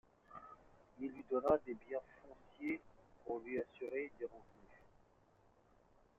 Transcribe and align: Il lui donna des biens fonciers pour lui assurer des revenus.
Il 0.99 1.11
lui 1.11 1.23
donna 1.29 1.59
des 1.63 1.75
biens 1.75 2.01
fonciers 2.23 2.81
pour 3.23 3.37
lui 3.41 3.59
assurer 3.59 4.11
des 4.19 4.25
revenus. 4.25 4.81